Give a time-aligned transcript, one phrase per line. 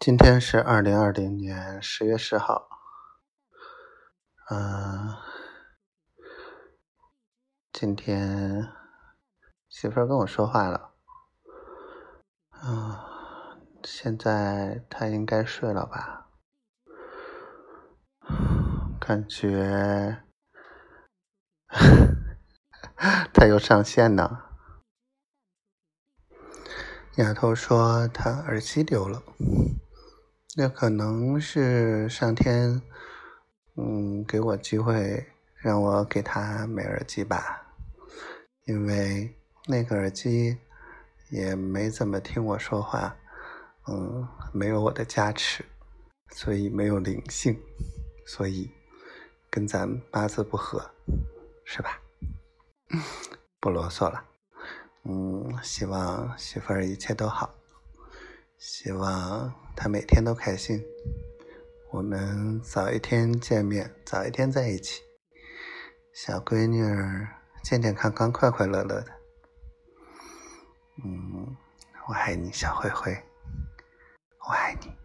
[0.00, 2.70] 今天是二零二零年十月十号，
[4.48, 5.14] 嗯，
[7.70, 8.66] 今天
[9.68, 10.94] 媳妇儿跟我说话了，
[12.64, 12.98] 嗯，
[13.84, 16.30] 现在她应该睡了吧？
[18.98, 20.22] 感觉
[23.34, 24.44] 她又上线呢。
[27.16, 29.22] 丫头说她耳机丢了。
[30.56, 32.82] 那可能是上天，
[33.76, 37.62] 嗯，给我机会让我给他买耳机吧，
[38.64, 39.32] 因为
[39.66, 40.58] 那个耳机
[41.30, 43.16] 也没怎么听我说话，
[43.86, 45.64] 嗯，没有我的加持，
[46.30, 47.56] 所以没有灵性，
[48.26, 48.68] 所以
[49.48, 50.90] 跟咱八字不合，
[51.64, 52.00] 是吧？
[53.60, 54.24] 不啰嗦了，
[55.04, 57.54] 嗯，希望媳妇儿一切都好。
[58.60, 60.84] 希望他每天都开心，
[61.90, 65.00] 我们早一天见面，早一天在一起。
[66.12, 67.26] 小闺女儿
[67.62, 69.06] 健健康康、快快乐乐的。
[71.02, 71.56] 嗯，
[72.06, 73.16] 我爱你，小灰灰，
[74.46, 74.99] 我爱你。